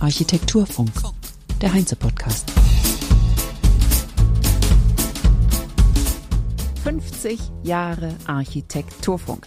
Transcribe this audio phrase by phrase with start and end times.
[0.00, 0.90] Architekturfunk,
[1.60, 2.50] der Heinze-Podcast.
[6.82, 9.46] 50 Jahre Architekturfunk.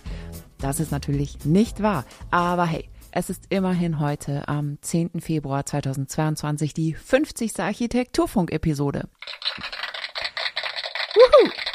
[0.59, 5.20] Das ist natürlich nicht wahr, aber hey, es ist immerhin heute am 10.
[5.20, 7.60] Februar 2022 die 50.
[7.60, 9.10] Architekturfunk-Episode.
[11.16, 11.70] Wuhu!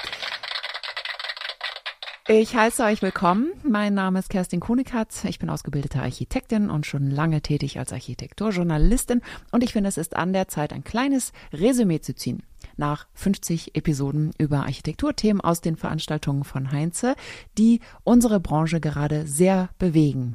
[2.29, 3.52] Ich heiße euch willkommen.
[3.62, 5.22] Mein Name ist Kerstin Kunikatz.
[5.22, 9.23] Ich bin ausgebildete Architektin und schon lange tätig als Architekturjournalistin.
[9.52, 12.42] Und ich finde, es ist an der Zeit, ein kleines Resümee zu ziehen.
[12.77, 17.15] Nach 50 Episoden über Architekturthemen aus den Veranstaltungen von Heinze,
[17.59, 20.34] die unsere Branche gerade sehr bewegen.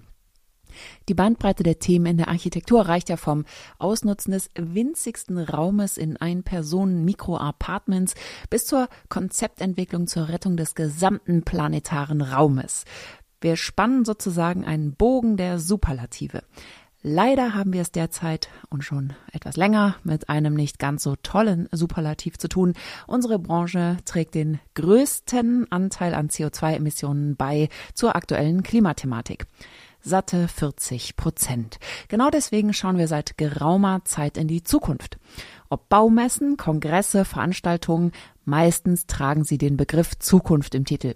[1.09, 3.45] Die Bandbreite der Themen in der Architektur reicht ja vom
[3.77, 8.16] Ausnutzen des winzigsten Raumes in Ein-Personen-Mikro-Apartments
[8.49, 12.85] bis zur Konzeptentwicklung zur Rettung des gesamten planetaren Raumes.
[13.39, 16.44] Wir spannen sozusagen einen Bogen der Superlative.
[17.03, 21.67] Leider haben wir es derzeit und schon etwas länger mit einem nicht ganz so tollen
[21.72, 22.73] Superlativ zu tun.
[23.08, 29.47] Unsere Branche trägt den größten Anteil an CO2-Emissionen bei zur aktuellen Klimathematik
[30.02, 31.80] satte 40 Prozent.
[32.07, 35.17] Genau deswegen schauen wir seit geraumer Zeit in die Zukunft.
[35.69, 38.11] Ob Baumessen, Kongresse, Veranstaltungen,
[38.43, 41.16] meistens tragen sie den Begriff Zukunft im Titel.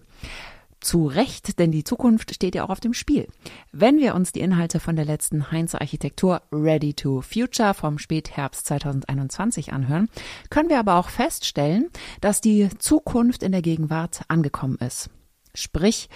[0.79, 3.27] Zu Recht, denn die Zukunft steht ja auch auf dem Spiel.
[3.71, 8.67] Wenn wir uns die Inhalte von der letzten Heinze Architektur Ready to Future vom Spätherbst
[8.67, 10.09] 2021 anhören,
[10.49, 11.89] können wir aber auch feststellen,
[12.21, 15.09] dass die Zukunft in der Gegenwart angekommen ist.
[15.55, 16.07] Sprich,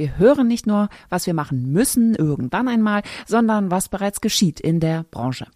[0.00, 4.80] wir hören nicht nur, was wir machen müssen irgendwann einmal, sondern was bereits geschieht in
[4.80, 5.46] der Branche.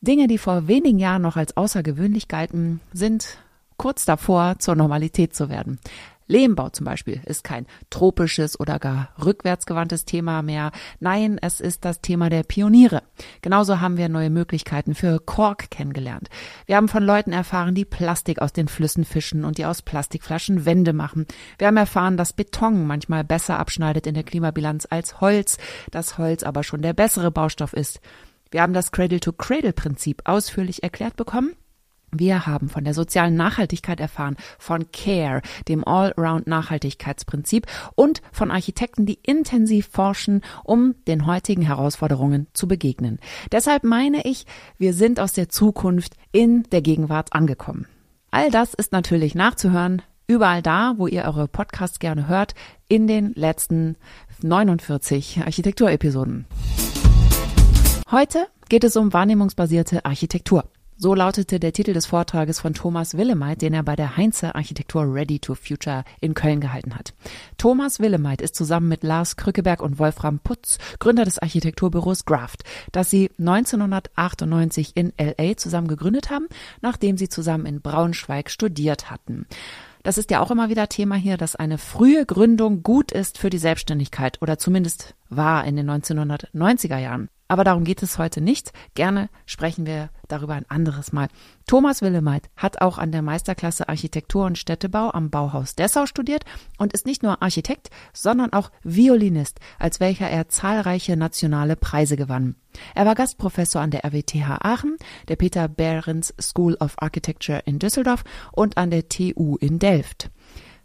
[0.00, 3.36] Dinge, die vor wenigen Jahren noch als außergewöhnlich galten, sind
[3.76, 5.78] kurz davor, zur Normalität zu werden.
[6.30, 10.70] Lehmbau zum Beispiel ist kein tropisches oder gar rückwärtsgewandtes Thema mehr.
[11.00, 13.02] Nein, es ist das Thema der Pioniere.
[13.42, 16.30] Genauso haben wir neue Möglichkeiten für Kork kennengelernt.
[16.66, 20.64] Wir haben von Leuten erfahren, die Plastik aus den Flüssen fischen und die aus Plastikflaschen
[20.64, 21.26] Wände machen.
[21.58, 25.58] Wir haben erfahren, dass Beton manchmal besser abschneidet in der Klimabilanz als Holz,
[25.90, 28.00] dass Holz aber schon der bessere Baustoff ist.
[28.52, 31.56] Wir haben das Cradle-to-Cradle-Prinzip ausführlich erklärt bekommen
[32.12, 39.18] wir haben von der sozialen Nachhaltigkeit erfahren, von CARE, dem Allround-Nachhaltigkeitsprinzip und von Architekten, die
[39.22, 43.18] intensiv forschen, um den heutigen Herausforderungen zu begegnen.
[43.52, 44.46] Deshalb meine ich,
[44.78, 47.86] wir sind aus der Zukunft in der Gegenwart angekommen.
[48.30, 52.54] All das ist natürlich nachzuhören, überall da, wo ihr eure Podcasts gerne hört,
[52.88, 53.96] in den letzten
[54.42, 56.46] 49 Architekturepisoden.
[58.10, 60.64] Heute geht es um wahrnehmungsbasierte Architektur.
[61.02, 65.04] So lautete der Titel des Vortrages von Thomas Willemeit, den er bei der Heinze Architektur
[65.10, 67.14] Ready to Future in Köln gehalten hat.
[67.56, 73.08] Thomas Willemeit ist zusammen mit Lars Krückeberg und Wolfram Putz Gründer des Architekturbüros Graft, das
[73.08, 76.48] sie 1998 in LA zusammen gegründet haben,
[76.82, 79.46] nachdem sie zusammen in Braunschweig studiert hatten.
[80.02, 83.48] Das ist ja auch immer wieder Thema hier, dass eine frühe Gründung gut ist für
[83.48, 87.30] die Selbstständigkeit oder zumindest war in den 1990er Jahren.
[87.50, 88.72] Aber darum geht es heute nicht.
[88.94, 91.26] Gerne sprechen wir darüber ein anderes Mal.
[91.66, 96.44] Thomas Willemeit hat auch an der Meisterklasse Architektur und Städtebau am Bauhaus Dessau studiert
[96.78, 102.54] und ist nicht nur Architekt, sondern auch Violinist, als welcher er zahlreiche nationale Preise gewann.
[102.94, 104.96] Er war Gastprofessor an der RWTH Aachen,
[105.26, 110.30] der Peter Behrens School of Architecture in Düsseldorf und an der TU in Delft.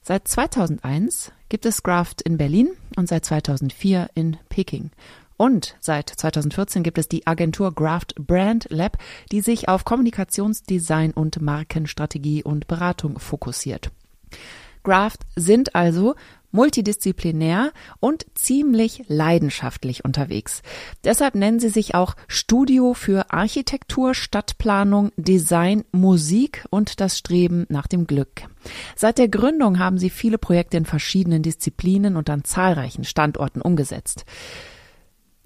[0.07, 4.91] Seit 2001 gibt es Graft in Berlin und seit 2004 in Peking.
[5.35, 8.99] Und seit 2014 gibt es die Agentur Graft Brand Lab,
[9.31, 13.89] die sich auf Kommunikationsdesign und Markenstrategie und Beratung fokussiert.
[14.83, 16.13] Graft sind also
[16.55, 20.63] multidisziplinär und ziemlich leidenschaftlich unterwegs.
[21.03, 27.87] Deshalb nennen sie sich auch Studio für Architektur, Stadtplanung, Design, Musik und das Streben nach
[27.87, 28.43] dem Glück.
[28.95, 34.25] Seit der Gründung haben sie viele Projekte in verschiedenen Disziplinen und an zahlreichen Standorten umgesetzt.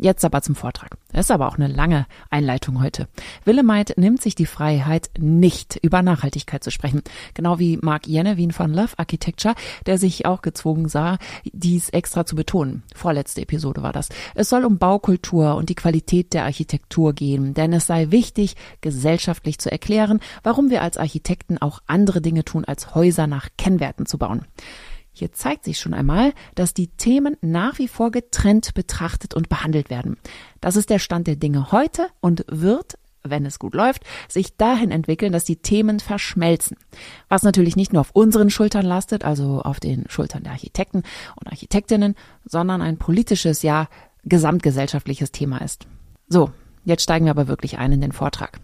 [0.02, 0.98] Jetzt aber zum Vortrag.
[1.12, 3.10] Das ist aber auch eine lange Einleitung heute.
[3.44, 7.02] Willemeit nimmt sich die Freiheit, nicht über Nachhaltigkeit zu sprechen.
[7.34, 9.56] Genau wie Mark Jennewin von Love Architecture,
[9.88, 11.18] der sich auch gezwungen sah,
[11.52, 12.84] dies extra zu betonen.
[12.96, 14.08] Vorletzte Episode war das.
[14.36, 19.60] Es soll um Baukultur und die Qualität der Architektur gehen, denn es sei wichtig, gesellschaftlich
[19.60, 24.18] zu erklären, warum wir als Architekten auch andere Dinge tun, als Häuser nach Kennwerten zu
[24.18, 24.46] bauen.
[25.20, 29.90] Hier zeigt sich schon einmal, dass die Themen nach wie vor getrennt betrachtet und behandelt
[29.90, 30.18] werden.
[30.62, 34.92] Das ist der Stand der Dinge heute und wird wenn es gut läuft, sich dahin
[34.92, 36.78] entwickeln, dass die Themen verschmelzen.
[37.28, 41.04] Was natürlich nicht nur auf unseren Schultern lastet, also auf den Schultern der Architekten
[41.36, 43.90] und Architektinnen, sondern ein politisches, ja,
[44.24, 45.86] gesamtgesellschaftliches Thema ist.
[46.30, 46.52] So,
[46.86, 48.62] jetzt steigen wir aber wirklich ein in den Vortrag.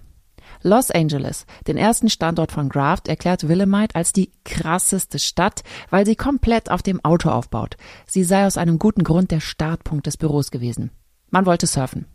[0.66, 6.16] Los Angeles, den ersten Standort von Graft, erklärt Willemite als die krasseste Stadt, weil sie
[6.16, 7.78] komplett auf dem Auto aufbaut.
[8.08, 10.90] Sie sei aus einem guten Grund der Startpunkt des Büros gewesen.
[11.30, 12.08] Man wollte surfen.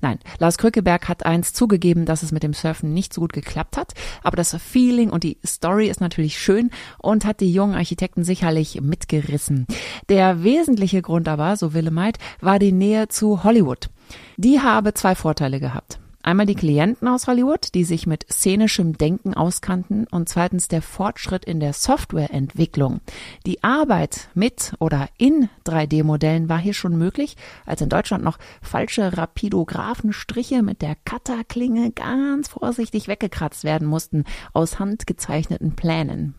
[0.00, 3.76] Nein, Lars Krückeberg hat eins zugegeben, dass es mit dem Surfen nicht so gut geklappt
[3.76, 3.92] hat,
[4.24, 8.80] aber das Feeling und die Story ist natürlich schön und hat die jungen Architekten sicherlich
[8.80, 9.68] mitgerissen.
[10.08, 13.88] Der wesentliche Grund aber, so Willemeit, war die Nähe zu Hollywood.
[14.36, 16.00] Die habe zwei Vorteile gehabt.
[16.24, 21.44] Einmal die Klienten aus Hollywood, die sich mit szenischem Denken auskannten und zweitens der Fortschritt
[21.44, 23.02] in der Softwareentwicklung.
[23.44, 27.36] Die Arbeit mit oder in 3D-Modellen war hier schon möglich,
[27.66, 34.24] als in Deutschland noch falsche Rapidographenstriche mit der Cutterklinge ganz vorsichtig weggekratzt werden mussten
[34.54, 36.34] aus handgezeichneten Plänen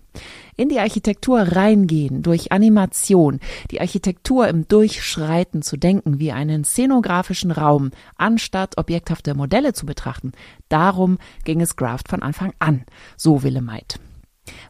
[0.56, 3.40] in die Architektur reingehen, durch Animation,
[3.72, 10.32] die Architektur im Durchschreiten zu denken, wie einen szenografischen Raum, anstatt objekthafte Modelle zu betrachten.
[10.70, 12.86] Darum ging es Graft von Anfang an,
[13.18, 14.00] so Willemeit.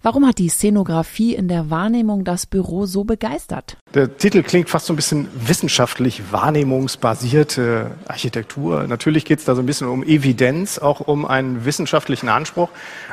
[0.02, 3.78] Warum hat die Szenografie in der Wahrnehmung das Büro so begeistert?
[3.94, 8.88] Der Titel klingt fast so ein bisschen wissenschaftlich wahrnehmungsbasierte Architektur.
[8.88, 12.70] Natürlich geht es da so ein bisschen um Evidenz, auch um einen wissenschaftlichen Anspruch.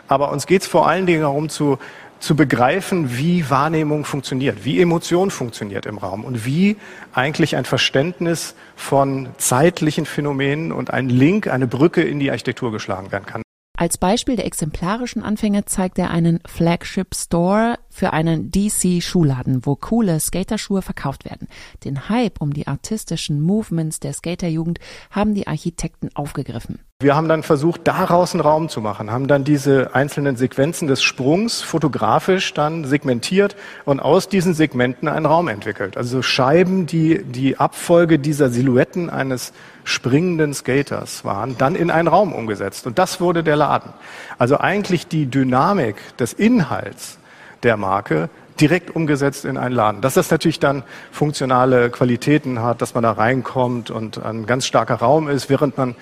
[0.08, 1.78] Aber uns geht es vor allen Dingen darum zu
[2.22, 6.76] zu begreifen, wie Wahrnehmung funktioniert, wie Emotion funktioniert im Raum und wie
[7.12, 13.10] eigentlich ein Verständnis von zeitlichen Phänomenen und ein Link, eine Brücke in die Architektur geschlagen
[13.10, 13.42] werden kann.
[13.76, 20.18] Als Beispiel der exemplarischen Anfänge zeigt er einen Flagship Store für einen DC-Schuhladen, wo coole
[20.18, 21.46] Skaterschuhe verkauft werden.
[21.84, 24.80] Den Hype um die artistischen Movements der Skaterjugend
[25.10, 26.80] haben die Architekten aufgegriffen.
[27.00, 31.02] Wir haben dann versucht, daraus einen Raum zu machen, haben dann diese einzelnen Sequenzen des
[31.02, 35.96] Sprungs fotografisch dann segmentiert und aus diesen Segmenten einen Raum entwickelt.
[35.96, 39.52] Also Scheiben, die die Abfolge dieser Silhouetten eines
[39.84, 42.86] springenden Skaters waren, dann in einen Raum umgesetzt.
[42.86, 43.92] Und das wurde der Laden.
[44.38, 47.18] Also eigentlich die Dynamik des Inhalts
[47.62, 48.28] der Marke
[48.60, 50.00] direkt umgesetzt in einen Laden.
[50.00, 54.96] Dass das natürlich dann funktionale Qualitäten hat, dass man da reinkommt und ein ganz starker
[54.96, 55.94] Raum ist, während man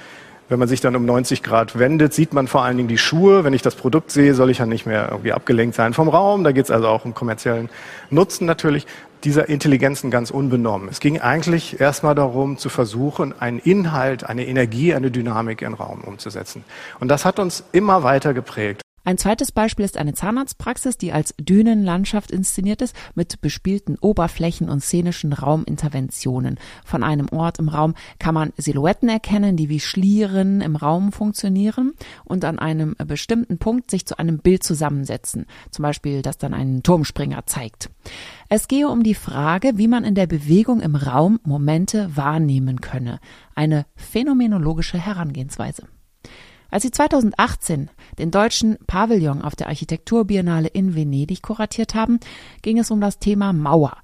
[0.51, 3.45] wenn man sich dann um 90 Grad wendet, sieht man vor allen Dingen die Schuhe.
[3.45, 6.43] Wenn ich das Produkt sehe, soll ich ja nicht mehr irgendwie abgelenkt sein vom Raum.
[6.43, 7.71] Da geht es also auch um kommerziellen
[8.11, 8.85] Nutzen natürlich.
[9.23, 10.89] Dieser Intelligenzen ganz unbenommen.
[10.89, 16.01] Es ging eigentlich erstmal darum, zu versuchen, einen Inhalt, eine Energie, eine Dynamik in Raum
[16.01, 16.65] umzusetzen.
[16.99, 18.83] Und das hat uns immer weiter geprägt.
[19.11, 24.85] Ein zweites Beispiel ist eine Zahnarztpraxis, die als Dünenlandschaft inszeniert ist, mit bespielten Oberflächen und
[24.85, 26.61] szenischen Rauminterventionen.
[26.85, 31.95] Von einem Ort im Raum kann man Silhouetten erkennen, die wie Schlieren im Raum funktionieren
[32.25, 35.47] und an einem bestimmten Punkt sich zu einem Bild zusammensetzen.
[35.73, 37.91] Zum Beispiel, das dann einen Turmspringer zeigt.
[38.49, 43.19] Es gehe um die Frage, wie man in der Bewegung im Raum Momente wahrnehmen könne.
[43.57, 45.89] Eine phänomenologische Herangehensweise.
[46.70, 52.20] Als sie 2018 den deutschen Pavillon auf der Architekturbiennale in Venedig kuratiert haben,
[52.62, 53.96] ging es um das Thema Mauer.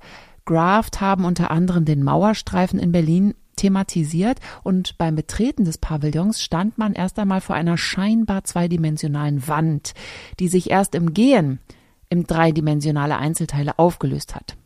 [0.44, 6.78] Graft haben unter anderem den Mauerstreifen in Berlin thematisiert und beim Betreten des Pavillons stand
[6.78, 9.94] man erst einmal vor einer scheinbar zweidimensionalen Wand,
[10.38, 11.58] die sich erst im Gehen
[12.08, 14.56] im dreidimensionale Einzelteile aufgelöst hat.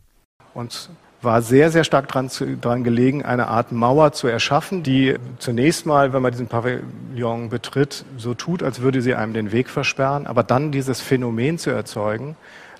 [0.53, 0.89] Und
[1.21, 2.29] war sehr, sehr stark dran,
[2.61, 8.05] dran gelegen, eine Art Mauer zu erschaffen, die zunächst mal, wenn man diesen Pavillon betritt,
[8.17, 12.35] so tut, als würde sie einem den Weg versperren, aber dann dieses Phänomen zu erzeugen,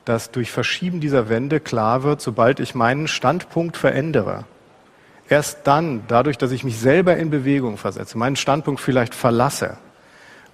[0.06, 4.46] dass durch Verschieben dieser Wände klar wird, sobald ich meinen Standpunkt verändere,
[5.30, 9.78] erst dann, dadurch, dass ich mich selber in Bewegung versetze, meinen Standpunkt vielleicht verlasse,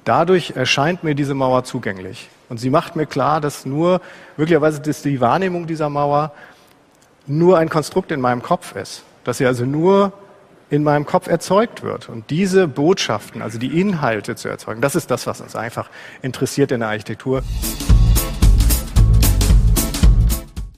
[0.03, 2.29] dadurch erscheint mir diese Mauer zugänglich.
[2.49, 4.01] Und sie macht mir klar, dass nur
[4.35, 6.31] möglicherweise dass die Wahrnehmung dieser Mauer
[7.27, 10.13] nur ein Konstrukt in meinem Kopf ist, dass sie also nur
[10.69, 12.09] in meinem Kopf erzeugt wird.
[12.09, 15.89] Und diese Botschaften, also die Inhalte zu erzeugen, das ist das, was uns einfach
[16.21, 17.43] interessiert in der Architektur.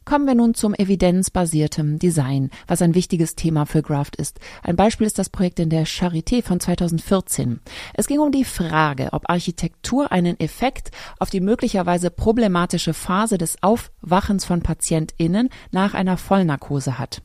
[0.09, 4.39] Kommen wir nun zum evidenzbasierten Design, was ein wichtiges Thema für Graft ist.
[4.63, 7.59] Ein Beispiel ist das Projekt in der Charité von 2014.
[7.93, 10.89] Es ging um die Frage, ob Architektur einen Effekt
[11.19, 17.21] auf die möglicherweise problematische Phase des Aufwachens von PatientInnen nach einer Vollnarkose hat.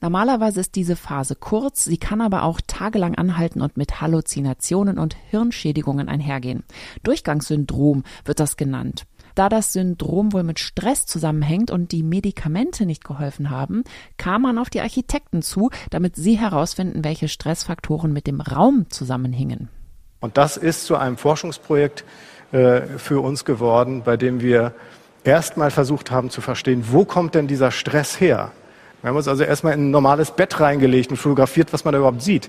[0.00, 5.14] Normalerweise ist diese Phase kurz, sie kann aber auch tagelang anhalten und mit Halluzinationen und
[5.28, 6.64] Hirnschädigungen einhergehen.
[7.02, 9.04] Durchgangssyndrom wird das genannt.
[9.34, 13.84] Da das Syndrom wohl mit Stress zusammenhängt und die Medikamente nicht geholfen haben,
[14.16, 19.68] kam man auf die Architekten zu, damit sie herausfinden, welche Stressfaktoren mit dem Raum zusammenhingen.
[20.20, 22.04] Und das ist zu einem Forschungsprojekt
[22.52, 24.74] äh, für uns geworden, bei dem wir
[25.24, 28.52] erstmal versucht haben zu verstehen, wo kommt denn dieser Stress her?
[29.02, 31.98] Wir haben uns also erstmal in ein normales Bett reingelegt und fotografiert, was man da
[31.98, 32.48] überhaupt sieht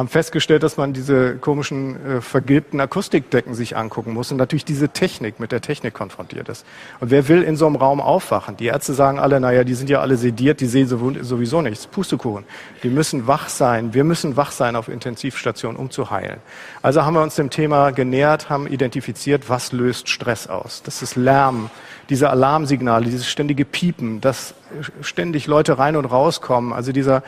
[0.00, 4.88] haben festgestellt, dass man diese komischen äh, vergilbten Akustikdecken sich angucken muss und natürlich diese
[4.88, 6.66] Technik mit der Technik konfrontiert ist.
[7.00, 8.56] Und wer will in so einem Raum aufwachen?
[8.56, 11.86] Die Ärzte sagen alle, naja, die sind ja alle sediert, die sehen sowieso nichts.
[11.86, 12.44] Pustekuchen.
[12.82, 13.94] Die müssen wach sein.
[13.94, 16.38] Wir müssen wach sein auf Intensivstationen, um zu heilen.
[16.82, 20.82] Also haben wir uns dem Thema genähert, haben identifiziert, was löst Stress aus.
[20.82, 21.70] Das ist Lärm,
[22.08, 24.54] diese Alarmsignale, dieses ständige Piepen, dass
[25.02, 26.72] ständig Leute rein und rauskommen.
[26.72, 27.22] Also dieser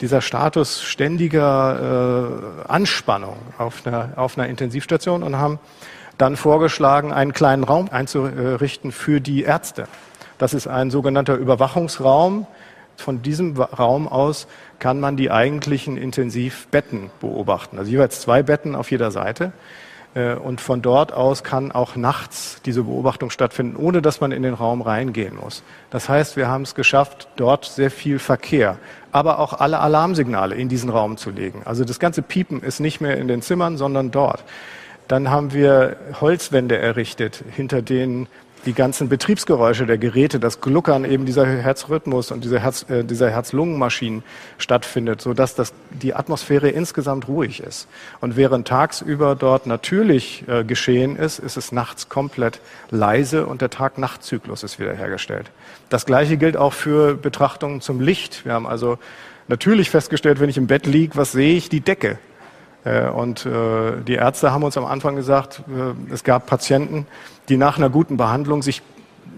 [0.00, 5.58] dieser Status ständiger äh, Anspannung auf einer, auf einer Intensivstation und haben
[6.18, 9.88] dann vorgeschlagen, einen kleinen Raum einzurichten für die Ärzte.
[10.38, 12.46] Das ist ein sogenannter Überwachungsraum.
[12.96, 14.46] Von diesem Raum aus
[14.78, 17.78] kann man die eigentlichen Intensivbetten beobachten.
[17.78, 19.52] Also jeweils zwei Betten auf jeder Seite.
[20.14, 24.42] Äh, und von dort aus kann auch nachts diese Beobachtung stattfinden, ohne dass man in
[24.42, 25.62] den Raum reingehen muss.
[25.90, 28.78] Das heißt, wir haben es geschafft, dort sehr viel Verkehr,
[29.12, 31.62] aber auch alle Alarmsignale in diesen Raum zu legen.
[31.64, 34.44] Also das ganze Piepen ist nicht mehr in den Zimmern, sondern dort.
[35.08, 38.26] Dann haben wir Holzwände errichtet, hinter denen
[38.66, 43.30] die ganzen Betriebsgeräusche der Geräte, das Gluckern eben dieser Herzrhythmus und dieser, Herz, äh, dieser
[43.30, 44.22] Herz-Lungen-Maschinen
[44.58, 47.88] stattfindet, sodass das, die Atmosphäre insgesamt ruhig ist.
[48.20, 53.70] Und während tagsüber dort natürlich äh, geschehen ist, ist es nachts komplett leise und der
[53.70, 55.50] Tag-Nacht-Zyklus ist wiederhergestellt.
[55.88, 58.44] Das Gleiche gilt auch für Betrachtungen zum Licht.
[58.44, 58.98] Wir haben also
[59.48, 61.68] natürlich festgestellt, wenn ich im Bett liege, was sehe ich?
[61.68, 62.18] Die Decke.
[62.84, 67.06] Äh, und äh, die Ärzte haben uns am Anfang gesagt, äh, es gab Patienten,
[67.48, 68.82] die nach einer guten Behandlung sich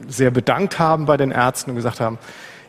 [0.09, 2.19] sehr bedankt haben bei den Ärzten und gesagt haben,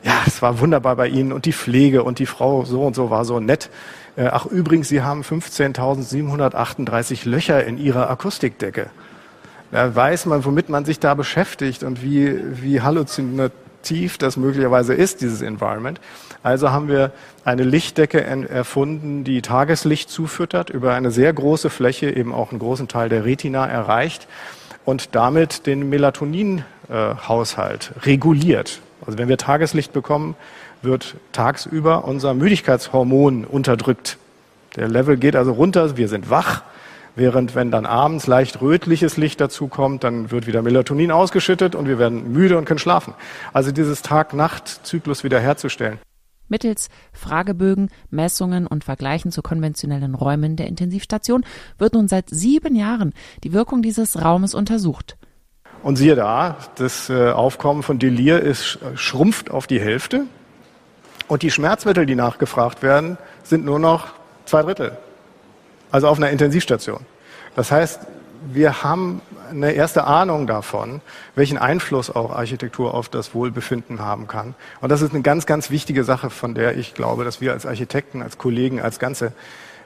[0.03, 3.10] ja, es war wunderbar bei Ihnen und die Pflege und die Frau so und so
[3.10, 3.70] war so nett.
[4.15, 8.89] Ach übrigens, Sie haben 15.738 Löcher in Ihrer Akustikdecke.
[9.72, 15.22] Da weiß man, womit man sich da beschäftigt und wie, wie halluzinativ das möglicherweise ist,
[15.22, 16.00] dieses Environment.
[16.41, 17.12] Also haben wir
[17.44, 22.88] eine Lichtdecke erfunden, die Tageslicht zufüttert, über eine sehr große Fläche eben auch einen großen
[22.88, 24.27] Teil der Retina erreicht
[24.88, 28.79] und damit den Melatoninhaushalt reguliert.
[29.06, 30.38] Also wenn wir Tageslicht bekommen,
[30.82, 34.17] wird tagsüber unser Müdigkeitshormon unterdrückt.
[34.77, 36.62] Der Level geht also runter, wir sind wach,
[37.17, 41.89] während wenn dann abends leicht rötliches Licht dazu kommt, dann wird wieder Melatonin ausgeschüttet und
[41.89, 43.13] wir werden müde und können schlafen.
[43.51, 46.00] Also dieses Tag-Nacht-Zyklus wiederherzustellen
[46.48, 51.46] Mittels Fragebögen, Messungen und Vergleichen zu konventionellen Räumen der Intensivstation
[51.77, 53.13] wird nun seit sieben Jahren
[53.44, 55.18] die Wirkung dieses Raumes untersucht.
[55.84, 60.25] Und siehe da, das äh, Aufkommen von Delir ist schrumpft auf die Hälfte
[61.27, 64.08] und die Schmerzmittel, die nachgefragt werden, sind nur noch
[64.46, 64.98] zwei Drittel.
[65.92, 67.00] Also auf einer Intensivstation.
[67.56, 68.01] Das heißt,
[68.51, 71.01] wir haben eine erste Ahnung davon,
[71.36, 74.56] welchen Einfluss auch Architektur auf das Wohlbefinden haben kann.
[74.82, 77.66] Und das ist eine ganz, ganz wichtige Sache, von der ich glaube, dass wir als
[77.66, 79.34] Architekten, als Kollegen, als ganze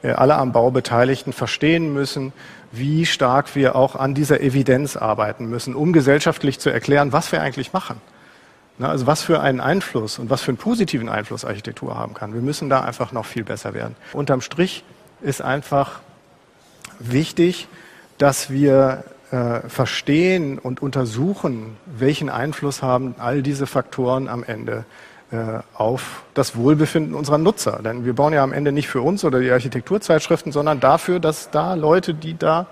[0.04, 2.34] äh, alle am Bau Beteiligten verstehen müssen,
[2.72, 7.42] wie stark wir auch an dieser Evidenz arbeiten müssen, um gesellschaftlich zu erklären, was wir
[7.42, 8.02] eigentlich machen.
[8.80, 12.34] Also was für einen Einfluss und was für einen positiven Einfluss Architektur haben kann.
[12.34, 13.96] Wir müssen da einfach noch viel besser werden.
[14.14, 14.84] Unterm Strich
[15.22, 16.00] ist einfach
[17.00, 17.68] wichtig,
[18.18, 24.86] dass wir äh, verstehen und untersuchen, welchen Einfluss haben all diese Faktoren am Ende
[25.32, 27.80] äh, auf das Wohlbefinden unserer Nutzer.
[27.82, 31.50] Denn wir bauen ja am Ende nicht für uns oder die Architekturzeitschriften, sondern dafür, dass
[31.50, 32.68] da Leute, die da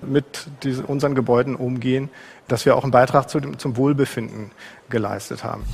[0.00, 0.46] mit
[0.86, 2.08] unseren Gebäuden umgehen,
[2.46, 4.52] dass wir auch einen Beitrag zum Wohlbefinden
[4.88, 5.64] geleistet haben.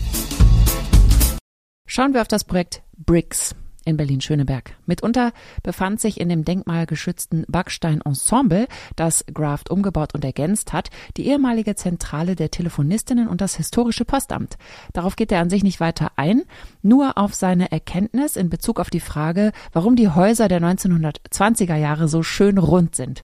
[1.86, 4.74] Schauen wir auf das Projekt BRICS in Berlin-Schöneberg.
[4.86, 11.74] Mitunter befand sich in dem denkmalgeschützten Backstein-Ensemble, das Graft umgebaut und ergänzt hat, die ehemalige
[11.74, 14.56] Zentrale der Telefonistinnen und das historische Postamt.
[14.92, 16.42] Darauf geht er an sich nicht weiter ein,
[16.82, 22.08] nur auf seine Erkenntnis in Bezug auf die Frage, warum die Häuser der 1920er Jahre
[22.08, 23.22] so schön rund sind.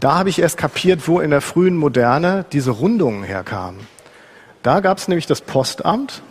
[0.00, 3.80] Da habe ich erst kapiert, wo in der frühen Moderne diese Rundungen herkamen.
[4.62, 6.22] Da gab es nämlich das Postamt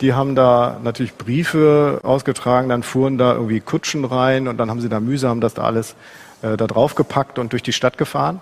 [0.00, 4.80] die haben da natürlich Briefe ausgetragen, dann fuhren da irgendwie Kutschen rein und dann haben
[4.80, 5.94] sie da mühsam das da alles
[6.42, 8.40] äh, da drauf gepackt und durch die Stadt gefahren.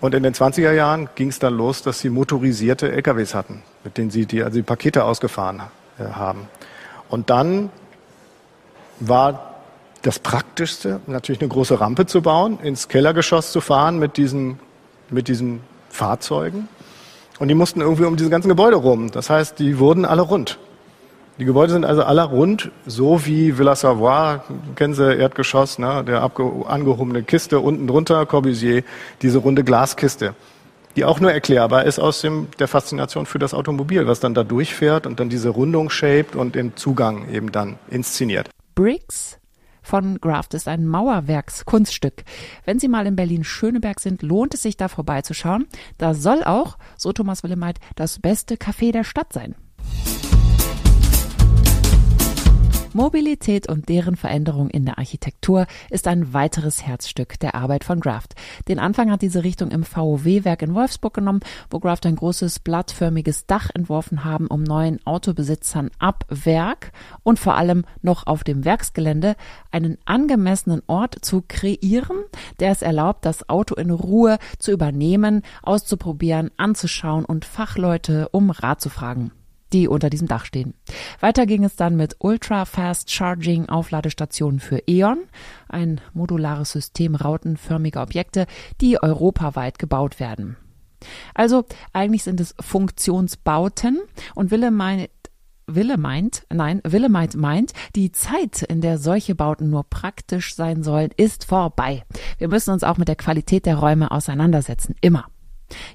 [0.00, 3.96] Und in den 20er Jahren ging es dann los, dass sie motorisierte LKWs hatten, mit
[3.96, 5.62] denen sie die, also die Pakete ausgefahren
[5.98, 6.48] äh, haben.
[7.08, 7.70] Und dann
[9.00, 9.54] war
[10.02, 14.58] das Praktischste natürlich eine große Rampe zu bauen, ins Kellergeschoss zu fahren mit diesen,
[15.10, 16.68] mit diesen Fahrzeugen.
[17.38, 19.10] Und die mussten irgendwie um diese ganzen Gebäude rum.
[19.10, 20.58] Das heißt, die wurden alle rund.
[21.36, 24.38] Die Gebäude sind also alle rund, so wie Villa Savoy,
[24.76, 28.84] kennen Sie, Erdgeschoss, ne, der angehobene Kiste, unten drunter Corbusier,
[29.20, 30.34] diese runde Glaskiste.
[30.96, 34.44] die auch nur erklärbar ist aus dem, der Faszination für das Automobil, was dann da
[34.44, 38.48] durchfährt und dann diese Rundung shaped und den Zugang eben dann inszeniert.
[38.74, 39.38] Bricks
[39.82, 42.24] von Graft ist ein Mauerwerkskunststück.
[42.64, 45.66] Wenn Sie mal in Berlin-Schöneberg sind, lohnt es sich da vorbeizuschauen.
[45.98, 49.56] Da soll auch, so Thomas Willemeit, das beste Café der Stadt sein.
[52.94, 58.36] Mobilität und deren Veränderung in der Architektur ist ein weiteres Herzstück der Arbeit von Graft.
[58.68, 63.46] Den Anfang hat diese Richtung im VW-Werk in Wolfsburg genommen, wo Graft ein großes blattförmiges
[63.46, 66.92] Dach entworfen haben, um neuen Autobesitzern ab Werk
[67.24, 69.34] und vor allem noch auf dem Werksgelände
[69.72, 72.18] einen angemessenen Ort zu kreieren,
[72.60, 78.80] der es erlaubt, das Auto in Ruhe zu übernehmen, auszuprobieren, anzuschauen und Fachleute um Rat
[78.80, 79.32] zu fragen
[79.74, 80.74] die unter diesem Dach stehen.
[81.20, 85.18] Weiter ging es dann mit Ultra Fast Charging Aufladestationen für E.ON,
[85.68, 88.46] ein modulares System rautenförmiger Objekte,
[88.80, 90.56] die europaweit gebaut werden.
[91.34, 94.00] Also eigentlich sind es Funktionsbauten
[94.34, 95.10] und Wille meint,
[95.66, 100.82] Wille meint, nein, Wille meint, meint, die Zeit, in der solche Bauten nur praktisch sein
[100.82, 102.04] sollen, ist vorbei.
[102.38, 104.94] Wir müssen uns auch mit der Qualität der Räume auseinandersetzen.
[105.00, 105.26] Immer.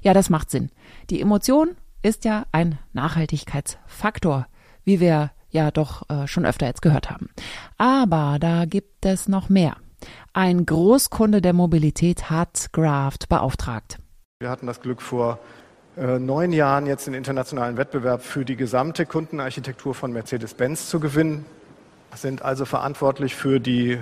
[0.02, 0.70] Ja, das macht Sinn.
[1.08, 4.46] Die Emotion ist ja ein Nachhaltigkeitsfaktor,
[4.84, 7.30] wie wir ja doch äh, schon öfter jetzt gehört haben.
[7.76, 9.76] Aber da gibt es noch mehr.
[10.32, 13.98] Ein Großkunde der Mobilität hat Graft beauftragt.
[14.40, 15.38] Wir hatten das Glück vor
[15.96, 21.44] äh, neun Jahren jetzt den internationalen Wettbewerb für die gesamte Kundenarchitektur von Mercedes-Benz zu gewinnen.
[22.14, 23.98] Sind also verantwortlich für die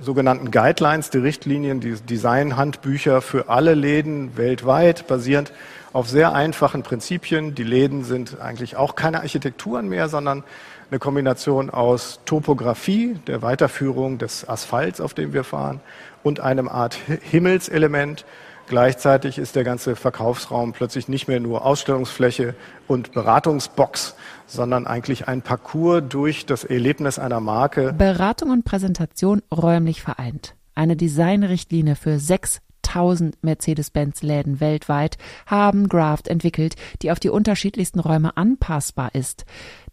[0.00, 5.52] sogenannten Guidelines, die Richtlinien, die Designhandbücher für alle Läden weltweit, basierend
[5.96, 7.54] auf sehr einfachen Prinzipien.
[7.54, 10.44] Die Läden sind eigentlich auch keine Architekturen mehr, sondern
[10.90, 15.80] eine Kombination aus Topografie, der Weiterführung des Asphalts, auf dem wir fahren,
[16.22, 16.98] und einem Art
[17.30, 18.26] Himmelselement.
[18.68, 22.54] Gleichzeitig ist der ganze Verkaufsraum plötzlich nicht mehr nur Ausstellungsfläche
[22.86, 27.94] und Beratungsbox, sondern eigentlich ein Parcours durch das Erlebnis einer Marke.
[27.94, 30.56] Beratung und Präsentation räumlich vereint.
[30.74, 32.60] Eine Designrichtlinie für sechs
[32.96, 39.44] 1000 Mercedes-Benz-Läden weltweit haben Graft entwickelt, die auf die unterschiedlichsten Räume anpassbar ist.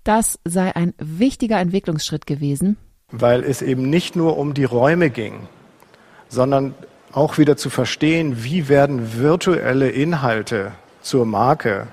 [0.04, 2.78] Das sei ein wichtiger Entwicklungsschritt gewesen.
[3.12, 5.48] Weil es eben nicht nur um die Räume ging,
[6.30, 6.74] sondern
[7.12, 11.88] auch wieder zu verstehen, wie werden virtuelle Inhalte zur Marke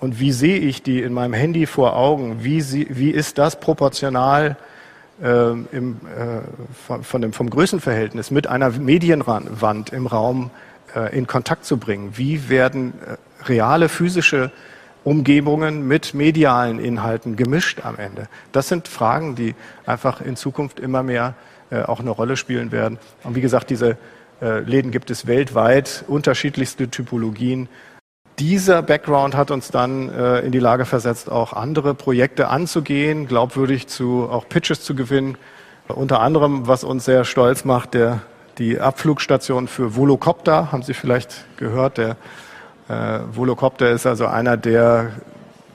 [0.00, 3.60] und wie sehe ich die in meinem Handy vor Augen, wie, sie, wie ist das
[3.60, 4.56] proportional
[5.22, 6.00] äh, im,
[6.86, 10.50] von, von dem, vom Größenverhältnis mit einer Medienwand im Raum
[10.94, 12.12] äh, in Kontakt zu bringen.
[12.14, 14.52] Wie werden äh, reale physische
[15.02, 18.28] Umgebungen mit medialen Inhalten gemischt am Ende?
[18.52, 19.54] Das sind Fragen, die
[19.86, 21.34] einfach in Zukunft immer mehr
[21.70, 22.98] äh, auch eine Rolle spielen werden.
[23.24, 23.96] Und wie gesagt, diese
[24.40, 27.68] äh, Läden gibt es weltweit, unterschiedlichste Typologien
[28.38, 33.86] dieser Background hat uns dann äh, in die Lage versetzt, auch andere Projekte anzugehen, glaubwürdig
[33.86, 35.36] zu auch Pitches zu gewinnen.
[35.88, 38.22] Unter anderem, was uns sehr stolz macht, der,
[38.58, 41.98] die Abflugstation für Volocopter, haben Sie vielleicht gehört.
[41.98, 42.16] Der
[42.88, 45.12] äh, Volocopter ist also einer der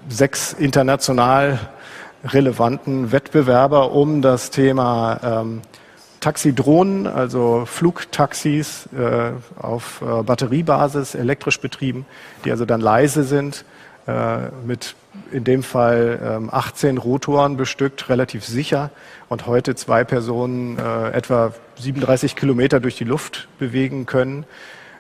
[0.09, 1.59] sechs international
[2.25, 5.61] relevanten Wettbewerber um das Thema ähm,
[6.19, 12.05] Taxidrohnen, also Flugtaxis äh, auf äh, Batteriebasis, elektrisch betrieben,
[12.43, 13.63] die also dann leise sind,
[14.07, 14.95] äh, mit
[15.31, 18.91] in dem Fall ähm, 18 Rotoren bestückt, relativ sicher
[19.27, 24.45] und heute zwei Personen äh, etwa 37 Kilometer durch die Luft bewegen können.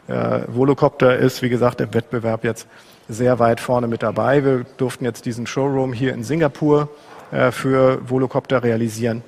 [0.07, 2.67] Äh, Volocopter ist, wie gesagt, im Wettbewerb jetzt
[3.07, 4.43] sehr weit vorne mit dabei.
[4.43, 6.89] Wir durften jetzt diesen Showroom hier in Singapur
[7.31, 9.23] äh, für Volocopter realisieren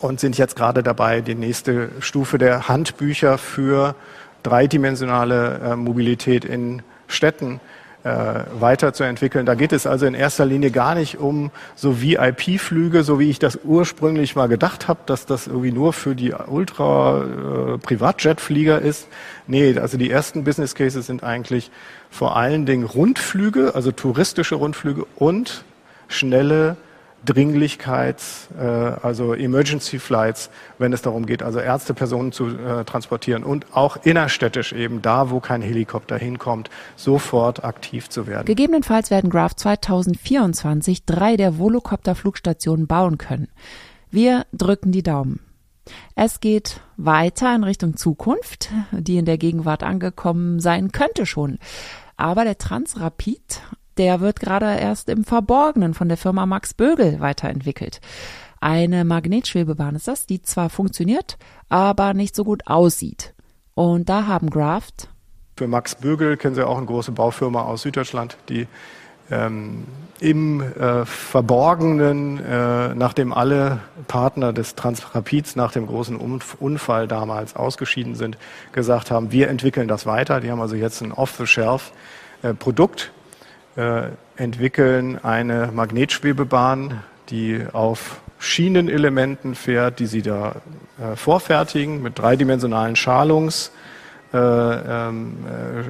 [0.00, 3.94] und sind jetzt gerade dabei, die nächste Stufe der Handbücher für
[4.42, 7.60] dreidimensionale äh, Mobilität in Städten
[8.02, 9.44] äh, weiterzuentwickeln.
[9.44, 13.38] Da geht es also in erster Linie gar nicht um so VIP-Flüge, so wie ich
[13.38, 19.06] das ursprünglich mal gedacht habe, dass das irgendwie nur für die Ultra-Privatjet-Flieger äh, ist.
[19.46, 21.70] Nee, also die ersten Business Cases sind eigentlich
[22.08, 25.66] vor allen Dingen Rundflüge, also touristische Rundflüge und
[26.08, 26.78] schnelle
[27.24, 33.44] Dringlichkeits, äh, also Emergency Flights, wenn es darum geht, also Ärzte, Personen zu äh, transportieren
[33.44, 38.46] und auch innerstädtisch eben da, wo kein Helikopter hinkommt, sofort aktiv zu werden.
[38.46, 43.48] Gegebenenfalls werden Graf 2024 drei der Volocopter-Flugstationen bauen können.
[44.10, 45.40] Wir drücken die Daumen.
[46.14, 51.58] Es geht weiter in Richtung Zukunft, die in der Gegenwart angekommen sein könnte schon.
[52.16, 53.62] Aber der Transrapid
[53.98, 58.00] der wird gerade erst im Verborgenen von der Firma Max Bögel weiterentwickelt.
[58.60, 63.34] Eine Magnetschwebebahn ist das, die zwar funktioniert, aber nicht so gut aussieht.
[63.74, 65.08] Und da haben Graft
[65.56, 68.66] Für Max Bögel kennen Sie auch eine große Baufirma aus Süddeutschland, die
[69.30, 69.84] ähm,
[70.20, 78.14] im äh, Verborgenen, äh, nachdem alle Partner des Transrapids nach dem großen Unfall damals ausgeschieden
[78.14, 78.36] sind,
[78.72, 80.40] gesagt haben, wir entwickeln das weiter.
[80.40, 83.19] Die haben also jetzt ein Off-the-Shelf-Produkt, äh,
[84.36, 90.56] entwickeln eine Magnetschwebebahn, die auf Schienenelementen fährt, die sie da
[90.98, 93.70] äh, vorfertigen mit dreidimensionalen Schalungs-
[94.32, 95.38] äh, ähm,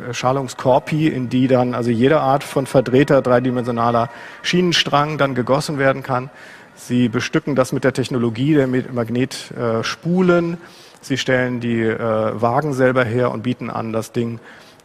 [0.08, 4.08] äh, Schalungskorpi, in die dann also jede Art von Verdrehter dreidimensionaler
[4.42, 6.30] Schienenstrang dann gegossen werden kann.
[6.74, 10.56] Sie bestücken das mit der Technologie der Magnetspulen.
[11.02, 11.98] Sie stellen die äh,
[12.40, 14.40] Wagen selber her und bieten an, das Ding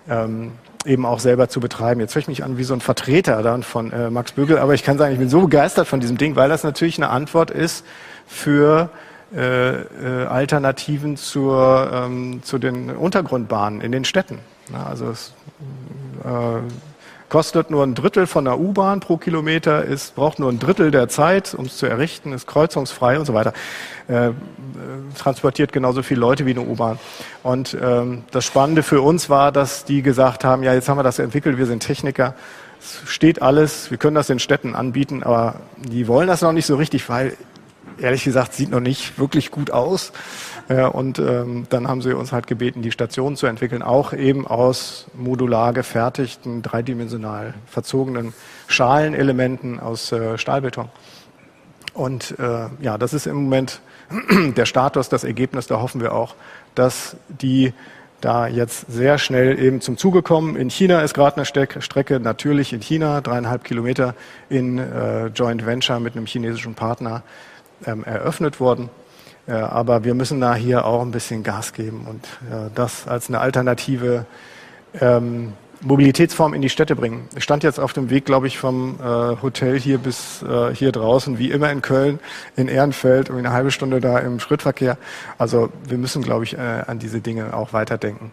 [0.09, 0.51] ähm,
[0.85, 1.99] eben auch selber zu betreiben.
[1.99, 4.73] Jetzt höre ich mich an wie so ein Vertreter dann von äh, Max Bügel, aber
[4.73, 7.51] ich kann sagen, ich bin so begeistert von diesem Ding, weil das natürlich eine Antwort
[7.51, 7.85] ist
[8.27, 8.89] für
[9.35, 14.39] äh, äh, Alternativen zur, ähm, zu den Untergrundbahnen in den Städten.
[14.71, 15.33] Ja, also es
[16.23, 16.61] äh,
[17.35, 21.09] kostet nur ein Drittel von der U-Bahn pro Kilometer, ist, braucht nur ein Drittel der
[21.09, 23.51] Zeit, um es zu errichten, ist kreuzungsfrei und so weiter.
[24.07, 24.29] Äh,
[25.19, 26.97] transportiert genauso viele Leute wie eine U-Bahn.
[27.43, 31.03] Und ähm, das Spannende für uns war, dass die gesagt haben, ja, jetzt haben wir
[31.03, 32.35] das entwickelt, wir sind Techniker,
[32.79, 36.65] es steht alles, wir können das den Städten anbieten, aber die wollen das noch nicht
[36.65, 37.35] so richtig, weil
[37.99, 40.13] ehrlich gesagt, sieht noch nicht wirklich gut aus.
[40.67, 45.05] Und ähm, dann haben sie uns halt gebeten, die Station zu entwickeln, auch eben aus
[45.13, 48.33] modular gefertigten, dreidimensional verzogenen
[48.67, 50.89] Schalenelementen aus äh, Stahlbeton.
[51.93, 53.79] Und äh, ja, das ist im Moment
[54.57, 55.67] der Status, das Ergebnis.
[55.67, 56.35] Da hoffen wir auch,
[56.73, 57.73] dass die
[58.21, 60.55] da jetzt sehr schnell eben zum Zuge kommen.
[60.55, 64.15] In China ist gerade eine Strecke, natürlich in China, dreieinhalb Kilometer
[64.49, 67.21] in äh, Joint Venture mit einem chinesischen Partner
[67.85, 68.89] ähm, eröffnet worden.
[69.47, 73.29] Äh, aber wir müssen da hier auch ein bisschen Gas geben und äh, das als
[73.29, 74.25] eine alternative
[74.99, 77.27] ähm, Mobilitätsform in die Städte bringen.
[77.35, 79.03] Ich stand jetzt auf dem Weg, glaube ich, vom äh,
[79.41, 82.19] Hotel hier bis äh, hier draußen, wie immer in Köln,
[82.55, 84.97] in Ehrenfeld, um eine halbe Stunde da im Schrittverkehr.
[85.37, 88.31] Also wir müssen, glaube ich, äh, an diese Dinge auch weiterdenken.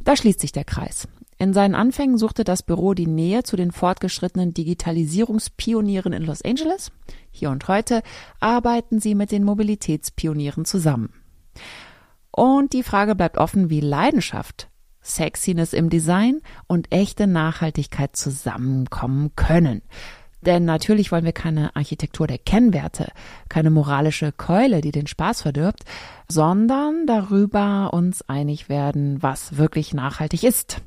[0.00, 1.08] Da schließt sich der Kreis.
[1.40, 6.92] In seinen Anfängen suchte das Büro die Nähe zu den fortgeschrittenen Digitalisierungspionieren in Los Angeles.
[7.30, 8.02] Hier und heute
[8.40, 11.14] arbeiten sie mit den Mobilitätspionieren zusammen.
[12.30, 14.68] Und die Frage bleibt offen, wie Leidenschaft,
[15.00, 19.80] Sexiness im Design und echte Nachhaltigkeit zusammenkommen können.
[20.42, 23.12] Denn natürlich wollen wir keine Architektur der Kennwerte,
[23.48, 25.84] keine moralische Keule, die den Spaß verdirbt,
[26.28, 30.82] sondern darüber uns einig werden, was wirklich nachhaltig ist.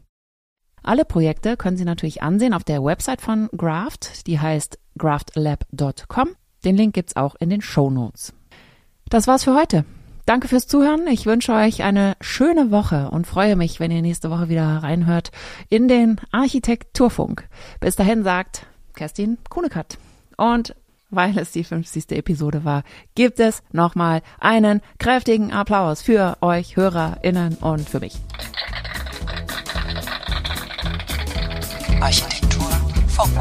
[0.84, 6.30] Alle Projekte können Sie natürlich ansehen auf der Website von Graft, die heißt graftlab.com.
[6.66, 8.34] Den Link gibt's auch in den Show Notes.
[9.10, 9.86] Das war's für heute.
[10.26, 11.08] Danke fürs Zuhören.
[11.08, 15.32] Ich wünsche euch eine schöne Woche und freue mich, wenn ihr nächste Woche wieder reinhört
[15.70, 17.48] in den Architekturfunk.
[17.80, 19.98] Bis dahin sagt Kerstin Kunekat.
[20.38, 20.76] Und
[21.10, 22.12] weil es die 50.
[22.12, 22.84] Episode war,
[23.16, 28.20] gibt es nochmal einen kräftigen Applaus für euch HörerInnen und für mich.
[32.04, 32.70] Architektur
[33.08, 33.32] Funk.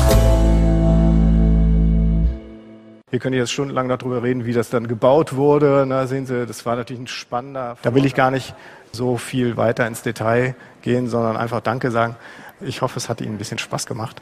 [3.11, 5.85] Wir können jetzt stundenlang darüber reden, wie das dann gebaut wurde.
[5.89, 7.77] Na, sehen Sie, das war natürlich ein spannender.
[7.83, 8.55] Da will ich gar nicht
[8.93, 12.15] so viel weiter ins Detail gehen, sondern einfach Danke sagen.
[12.61, 14.21] Ich hoffe, es hat Ihnen ein bisschen Spaß gemacht.